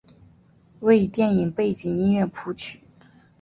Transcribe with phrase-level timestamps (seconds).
[0.79, 2.81] 为电影背景音乐谱曲。